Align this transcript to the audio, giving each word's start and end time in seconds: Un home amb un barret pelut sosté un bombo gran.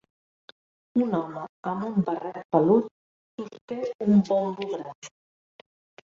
Un 1.05 1.11
home 1.17 1.41
amb 1.71 1.83
un 1.89 1.99
barret 2.07 2.39
pelut 2.55 2.87
sosté 3.41 3.77
un 4.07 4.23
bombo 4.31 4.69
gran. 4.73 5.11